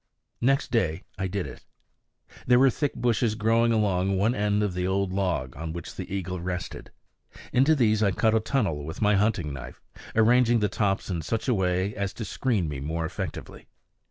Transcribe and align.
Next 0.41 0.71
day 0.71 1.03
I 1.19 1.27
did 1.27 1.45
it. 1.45 1.63
There 2.47 2.57
were 2.57 2.71
thick 2.71 2.95
bushes 2.95 3.35
growing 3.35 3.71
along 3.71 4.17
one 4.17 4.33
end 4.33 4.63
of 4.63 4.73
the 4.73 4.87
old 4.87 5.13
log 5.13 5.55
on 5.55 5.73
which 5.73 5.93
the 5.93 6.11
eagle 6.11 6.39
rested. 6.41 6.89
Into 7.53 7.75
these 7.75 8.01
I 8.01 8.09
cut 8.09 8.33
a 8.33 8.39
tunnel 8.39 8.83
with 8.83 8.99
my 8.99 9.13
hunting 9.13 9.53
knife, 9.53 9.79
arranging 10.15 10.57
the 10.57 10.69
tops 10.69 11.11
in 11.11 11.21
such 11.21 11.47
a 11.47 11.53
way 11.53 11.93
as 11.95 12.13
to 12.13 12.25
screen 12.25 12.67
me 12.67 12.79
more 12.79 13.05
effectively. 13.05 13.67